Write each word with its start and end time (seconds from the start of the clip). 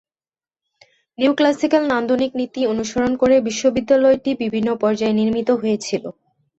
Neoclassical 1.17 1.83
নান্দনিক 1.91 2.31
নীতি 2.39 2.61
অনুসরণ 2.73 3.11
করে 3.21 3.35
বিশ্ববিদ্যালয়টি 3.47 4.31
বিভিন্ন 4.43 4.69
পর্যায়ে 4.81 5.17
নির্মিত 5.19 5.49
হয়েছিল। 5.61 6.03